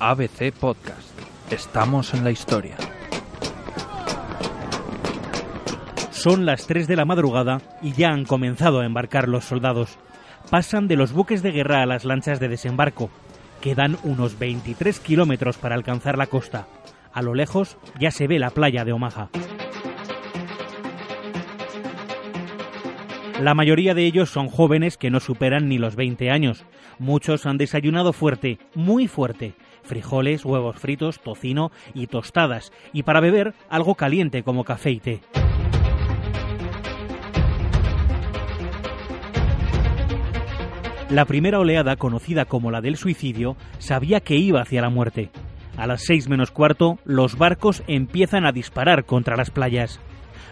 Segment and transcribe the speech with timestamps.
[0.00, 1.10] ABC Podcast.
[1.50, 2.76] Estamos en la historia.
[6.12, 9.98] Son las 3 de la madrugada y ya han comenzado a embarcar los soldados.
[10.50, 13.10] Pasan de los buques de guerra a las lanchas de desembarco.
[13.60, 16.68] Quedan unos 23 kilómetros para alcanzar la costa.
[17.12, 19.30] A lo lejos ya se ve la playa de Omaha.
[23.40, 26.64] La mayoría de ellos son jóvenes que no superan ni los 20 años.
[27.00, 29.54] Muchos han desayunado fuerte, muy fuerte.
[29.88, 32.72] Frijoles, huevos fritos, tocino y tostadas.
[32.92, 35.20] Y para beber, algo caliente como café y té.
[41.08, 45.30] La primera oleada, conocida como la del suicidio, sabía que iba hacia la muerte.
[45.78, 50.00] A las seis menos cuarto, los barcos empiezan a disparar contra las playas.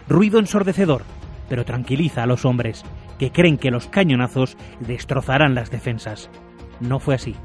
[0.09, 1.03] Ruido ensordecedor,
[1.47, 2.83] pero tranquiliza a los hombres,
[3.19, 6.31] que creen que los cañonazos destrozarán las defensas.
[6.79, 7.35] No fue así.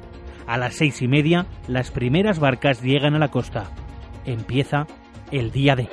[0.47, 3.71] A las seis y media, las primeras barcas llegan a la costa.
[4.25, 4.87] Empieza
[5.31, 5.89] el día de.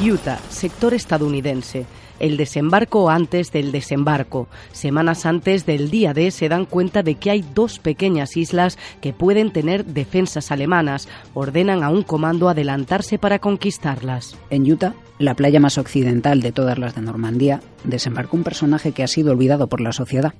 [0.00, 1.86] Utah, sector estadounidense.
[2.20, 4.48] El desembarco antes del desembarco.
[4.72, 9.12] Semanas antes del día D se dan cuenta de que hay dos pequeñas islas que
[9.12, 11.08] pueden tener defensas alemanas.
[11.34, 14.36] Ordenan a un comando adelantarse para conquistarlas.
[14.50, 19.02] En Utah, la playa más occidental de todas las de Normandía, desembarcó un personaje que
[19.02, 20.34] ha sido olvidado por la sociedad.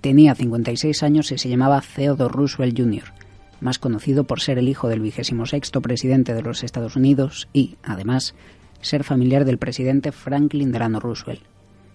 [0.00, 3.12] Tenía 56 años y se llamaba Theodore Roosevelt Jr.,
[3.60, 7.76] más conocido por ser el hijo del vigésimo sexto presidente de los Estados Unidos y,
[7.82, 8.34] además,
[8.80, 11.42] ser familiar del presidente Franklin Delano Roosevelt.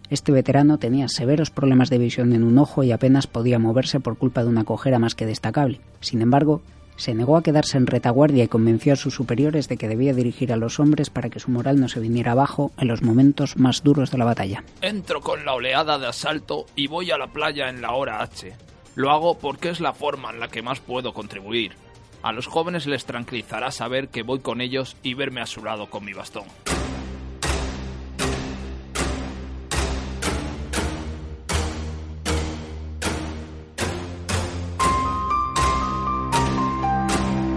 [0.10, 4.18] Este veterano tenía severos problemas de visión en un ojo y apenas podía moverse por
[4.18, 5.82] culpa de una cojera más que destacable.
[6.00, 6.62] Sin embargo,
[6.96, 10.54] se negó a quedarse en retaguardia y convenció a sus superiores de que debía dirigir
[10.54, 13.84] a los hombres para que su moral no se viniera abajo en los momentos más
[13.84, 14.64] duros de la batalla.
[14.82, 18.54] Entro con la oleada de asalto y voy a la playa en la hora H.
[18.96, 21.74] Lo hago porque es la forma en la que más puedo contribuir.
[22.26, 25.92] A los jóvenes les tranquilizará saber que voy con ellos y verme a su lado
[25.92, 26.46] con mi bastón.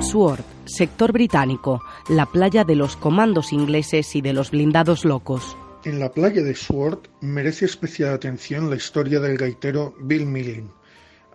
[0.02, 1.80] Sword, sector británico,
[2.10, 5.56] la playa de los comandos ingleses y de los blindados locos.
[5.84, 10.77] En la playa de Sword merece especial atención la historia del gaitero Bill Millin.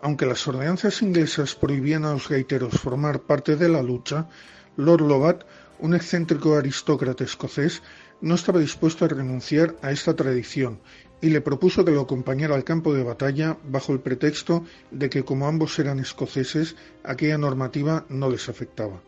[0.05, 4.27] Aunque las ordenanzas inglesas prohibían a los gaiteros formar parte de la lucha,
[4.75, 5.45] Lord Lovat,
[5.79, 7.81] un excéntrico aristócrata escocés,
[8.19, 10.81] no estaba dispuesto a renunciar a esta tradición
[11.21, 15.23] y le propuso que lo acompañara al campo de batalla bajo el pretexto de que
[15.23, 16.75] como ambos eran escoceses,
[17.05, 19.01] aquella normativa no les afectaba.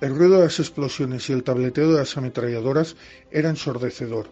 [0.00, 2.96] El ruido de las explosiones y el tableteo de las ametralladoras
[3.30, 4.28] era ensordecedor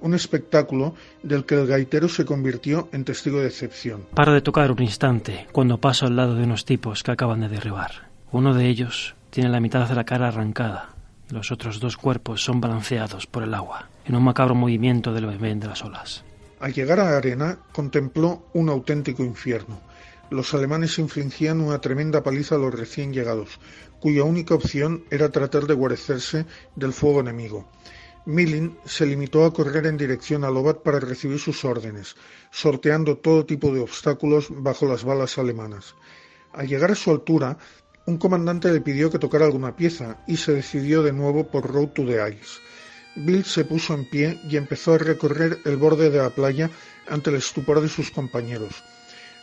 [0.00, 4.06] un espectáculo del que el gaitero se convirtió en testigo de excepción.
[4.14, 7.48] Paro de tocar un instante cuando paso al lado de unos tipos que acaban de
[7.48, 8.08] derribar.
[8.32, 10.90] Uno de ellos tiene la mitad de la cara arrancada
[11.30, 15.26] y los otros dos cuerpos son balanceados por el agua en un macabro movimiento del
[15.26, 16.24] vaivén de las olas.
[16.60, 19.80] Al llegar a la arena contempló un auténtico infierno.
[20.30, 23.58] Los alemanes infligían una tremenda paliza a los recién llegados,
[23.98, 26.46] cuya única opción era tratar de guarecerse
[26.76, 27.68] del fuego enemigo.
[28.26, 32.16] Milling se limitó a correr en dirección a Lovat para recibir sus órdenes,
[32.50, 35.94] sorteando todo tipo de obstáculos bajo las balas alemanas.
[36.52, 37.58] Al llegar a su altura,
[38.06, 41.88] un comandante le pidió que tocara alguna pieza y se decidió de nuevo por Road
[41.88, 42.60] to the Ice.
[43.16, 46.70] Bill se puso en pie y empezó a recorrer el borde de la playa
[47.08, 48.82] ante el estupor de sus compañeros.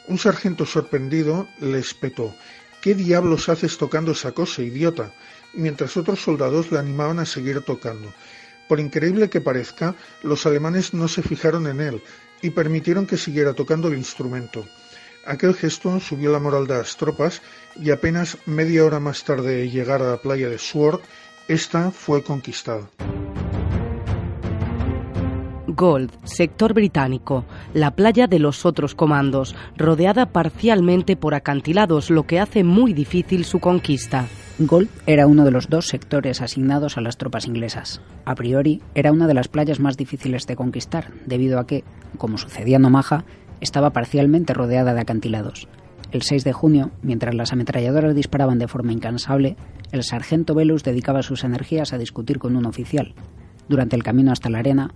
[0.08, 2.34] Un sargento sorprendido le espetó
[2.82, 5.12] ¿Qué diablos haces tocando esa cosa, idiota?
[5.54, 8.14] mientras otros soldados le animaban a seguir tocando.
[8.68, 12.02] Por increíble que parezca, los alemanes no se fijaron en él
[12.42, 14.66] y permitieron que siguiera tocando el instrumento.
[15.26, 17.42] Aquel gesto subió la moral de las tropas
[17.76, 21.02] y apenas media hora más tarde de llegar a la playa de Sword,
[21.48, 22.90] esta fue conquistada.
[25.68, 32.40] Gold, sector británico, la playa de los otros comandos, rodeada parcialmente por acantilados, lo que
[32.40, 34.28] hace muy difícil su conquista.
[34.60, 38.02] Gold era uno de los dos sectores asignados a las tropas inglesas.
[38.26, 41.84] A priori, era una de las playas más difíciles de conquistar, debido a que,
[42.18, 43.24] como sucedía en Omaha,
[43.62, 45.68] estaba parcialmente rodeada de acantilados.
[46.12, 49.58] El 6 de junio, mientras las ametralladoras disparaban de forma incansable,
[49.92, 53.14] el sargento Velus dedicaba sus energías a discutir con un oficial.
[53.70, 54.92] Durante el camino hasta la arena,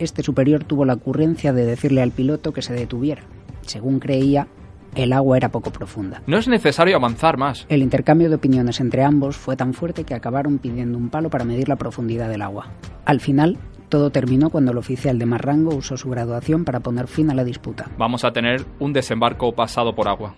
[0.00, 3.22] este superior tuvo la ocurrencia de decirle al piloto que se detuviera.
[3.62, 4.48] Según creía,
[4.94, 6.22] el agua era poco profunda.
[6.26, 7.66] No es necesario avanzar más.
[7.68, 11.44] El intercambio de opiniones entre ambos fue tan fuerte que acabaron pidiendo un palo para
[11.44, 12.68] medir la profundidad del agua.
[13.04, 13.58] Al final,
[13.94, 17.34] Todo terminó cuando el oficial de más rango usó su graduación para poner fin a
[17.34, 17.90] la disputa.
[17.96, 20.34] Vamos a tener un desembarco pasado por agua.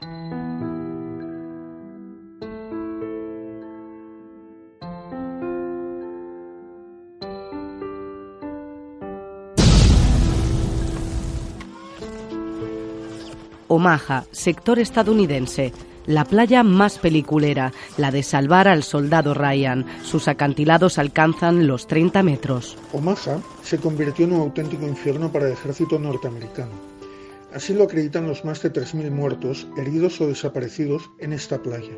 [13.69, 15.73] Omaha, sector estadounidense.
[16.07, 19.85] La playa más peliculera, la de salvar al soldado Ryan.
[20.05, 22.79] Sus acantilados alcanzan los 30 metros.
[22.93, 26.73] Omaha se convirtió en un auténtico infierno para el ejército norteamericano.
[27.53, 31.97] Así lo acreditan los más de 3.000 muertos, heridos o desaparecidos en esta playa.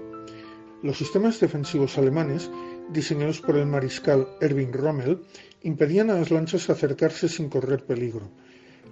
[0.82, 2.50] Los sistemas defensivos alemanes,
[2.90, 5.20] diseñados por el mariscal Erwin Rommel,
[5.62, 8.30] impedían a las lanchas acercarse sin correr peligro.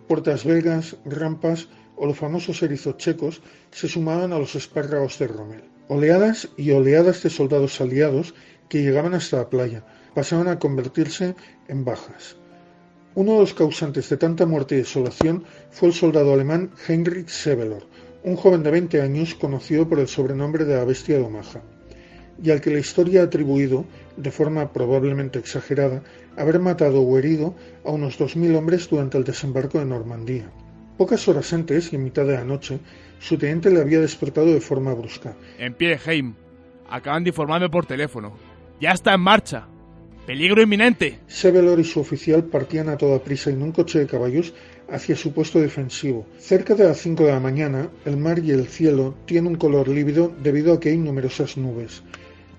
[0.09, 5.65] Puertas belgas, rampas, o los famosos erizos checos se sumaban a los espárragos de Rommel.
[5.89, 8.35] Oleadas y oleadas de soldados aliados
[8.69, 9.85] que llegaban hasta la playa
[10.15, 11.35] pasaban a convertirse
[11.69, 12.37] en bajas.
[13.15, 17.87] Uno de los causantes de tanta muerte y desolación fue el soldado alemán Heinrich Sevelor,
[18.25, 21.63] un joven de 20 años conocido por el sobrenombre de la bestia de Omaha,
[22.43, 26.03] y al que la historia ha atribuido, de forma probablemente exagerada,
[26.37, 27.55] haber matado o herido
[27.85, 30.51] a unos 2.000 hombres durante el desembarco de Normandía.
[30.97, 32.79] Pocas horas antes, y en mitad de la noche,
[33.19, 35.35] su teniente le había despertado de forma brusca.
[35.59, 36.35] En pie, Heim.
[36.89, 38.33] Acaban de informarme por teléfono.
[38.81, 39.67] Ya está en marcha.
[40.27, 41.21] ¡Peligro inminente!
[41.29, 44.55] Sevelor y su oficial partían a toda prisa en un coche de caballos
[44.91, 46.27] hacia su puesto defensivo.
[46.39, 49.89] Cerca de las 5 de la mañana, el mar y el cielo tienen un color
[49.89, 52.03] lívido debido a que hay numerosas nubes.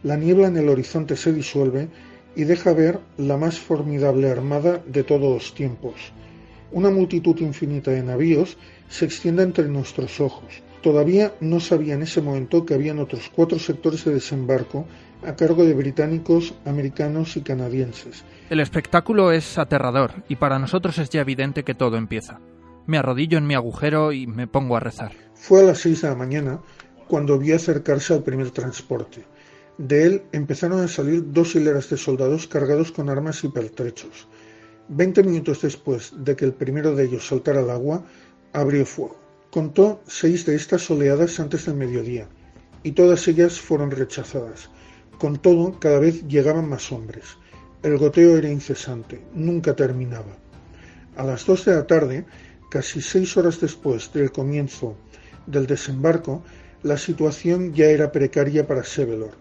[0.04, 1.90] La niebla en el horizonte se disuelve
[2.36, 5.96] y deja ver la más formidable armada de todos los tiempos.
[6.72, 8.58] Una multitud infinita de navíos
[8.90, 10.62] se extiende entre nuestros ojos.
[10.82, 14.86] Todavía no sabía en ese momento que habían otros cuatro sectores de desembarco
[15.26, 18.24] a cargo de británicos, americanos y canadienses.
[18.50, 22.40] El espectáculo es aterrador y para nosotros es ya evidente que todo empieza.
[22.86, 25.12] Me arrodillo en mi agujero y me pongo a rezar.
[25.34, 26.62] Fue a las seis de la mañana
[27.08, 29.24] cuando vi acercarse al primer transporte.
[29.78, 34.28] De él empezaron a salir dos hileras de soldados cargados con armas y pertrechos.
[34.90, 38.06] Veinte minutos después de que el primero de ellos saltara al agua,
[38.54, 39.20] abrió fuego.
[39.52, 42.30] Contó seis de estas oleadas antes del mediodía,
[42.84, 44.70] y todas ellas fueron rechazadas.
[45.18, 47.38] Con todo, cada vez llegaban más hombres.
[47.84, 50.38] El goteo era incesante, nunca terminaba.
[51.18, 52.26] A las dos de la tarde,
[52.72, 54.96] casi seis horas después del comienzo
[55.48, 56.44] del desembarco,
[56.84, 59.32] la situación ya era precaria para Sevelor.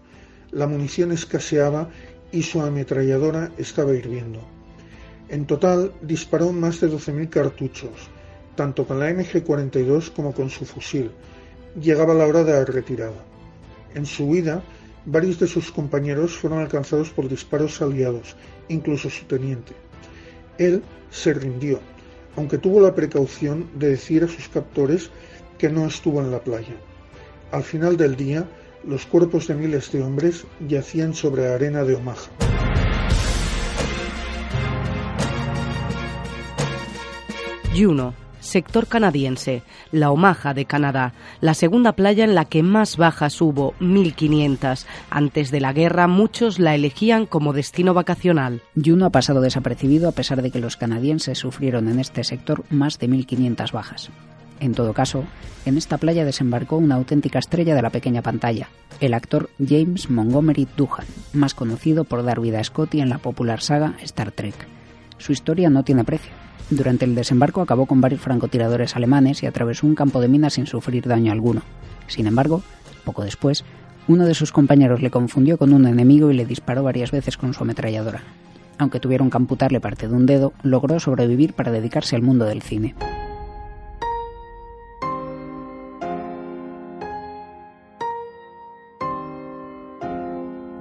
[0.51, 1.89] La munición escaseaba
[2.33, 4.56] y su ametralladora estaba hirviendo.
[5.29, 8.09] En total disparó más de 12.000 cartuchos,
[8.55, 11.11] tanto con la MG-42 como con su fusil.
[11.79, 13.25] Llegaba la hora de la retirada.
[13.93, 14.63] En su huida,
[15.05, 18.37] varios de sus compañeros fueron alcanzados por disparos aliados,
[18.69, 19.73] incluso su teniente.
[20.57, 20.81] Él
[21.11, 21.79] se rindió,
[22.37, 25.09] aunque tuvo la precaución de decir a sus captores
[25.57, 26.75] que no estuvo en la playa.
[27.51, 28.47] Al final del día,
[28.85, 32.56] los cuerpos de miles de hombres yacían sobre la arena de Omaha.
[37.77, 43.39] Juno, sector canadiense, la Omaha de Canadá, la segunda playa en la que más bajas
[43.39, 44.87] hubo, 1500.
[45.11, 48.63] Antes de la guerra muchos la elegían como destino vacacional.
[48.83, 52.97] Juno ha pasado desapercibido a pesar de que los canadienses sufrieron en este sector más
[52.97, 54.09] de 1500 bajas.
[54.59, 55.23] En todo caso,
[55.67, 58.69] en esta playa desembarcó una auténtica estrella de la pequeña pantalla,
[59.01, 63.61] el actor James Montgomery Doohan, más conocido por dar vida a Scotty en la popular
[63.61, 64.77] saga Star Trek.
[65.17, 66.31] Su historia no tiene precio.
[66.69, 70.67] Durante el desembarco acabó con varios francotiradores alemanes y atravesó un campo de minas sin
[70.67, 71.61] sufrir daño alguno.
[72.07, 72.61] Sin embargo,
[73.05, 73.63] poco después,
[74.07, 77.53] uno de sus compañeros le confundió con un enemigo y le disparó varias veces con
[77.53, 78.23] su ametralladora.
[78.77, 82.61] Aunque tuvieron que amputarle parte de un dedo, logró sobrevivir para dedicarse al mundo del
[82.61, 82.95] cine.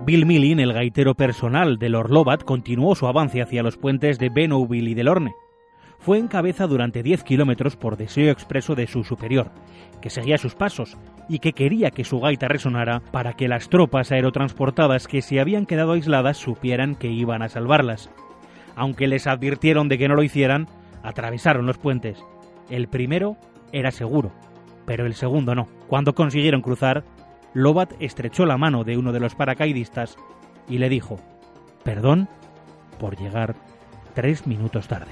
[0.06, 4.90] Bill Millin, el gaitero personal de Lord continuó su avance hacia los puentes de Benouville
[4.90, 5.34] y del Orne.
[5.98, 9.50] Fue en cabeza durante 10 kilómetros por deseo expreso de su superior,
[10.00, 10.96] que seguía sus pasos
[11.28, 15.66] y que quería que su gaita resonara para que las tropas aerotransportadas que se habían
[15.66, 18.08] quedado aisladas supieran que iban a salvarlas.
[18.76, 20.68] Aunque les advirtieron de que no lo hicieran,
[21.02, 22.24] atravesaron los puentes.
[22.70, 23.38] El primero
[23.72, 24.30] era seguro,
[24.86, 25.66] pero el segundo no.
[25.88, 27.02] Cuando consiguieron cruzar,
[27.56, 30.18] Lobat estrechó la mano de uno de los paracaidistas
[30.68, 31.18] y le dijo,
[31.84, 32.28] perdón
[32.98, 33.54] por llegar
[34.12, 35.10] tres minutos tarde.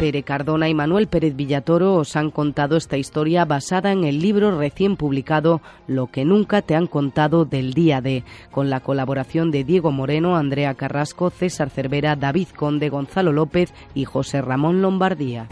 [0.00, 4.56] Pere Cardona y Manuel Pérez Villatoro os han contado esta historia basada en el libro
[4.58, 9.62] recién publicado Lo que nunca te han contado del día de, con la colaboración de
[9.62, 15.48] Diego Moreno, Andrea Carrasco, César Cervera, David Conde, Gonzalo López y José Ramón Lombardía.